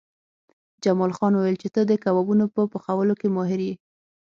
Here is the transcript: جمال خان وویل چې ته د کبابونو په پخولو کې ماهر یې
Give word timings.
جمال 0.83 1.11
خان 1.17 1.33
وویل 1.35 1.57
چې 1.63 1.69
ته 1.75 1.81
د 1.85 1.91
کبابونو 2.03 2.45
په 2.53 2.61
پخولو 2.73 3.13
کې 3.19 3.27
ماهر 3.35 3.59
یې 3.67 3.75